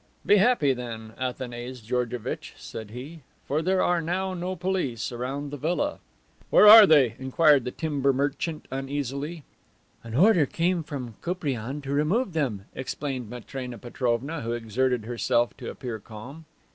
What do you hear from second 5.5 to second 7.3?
the villa." "Where are they?"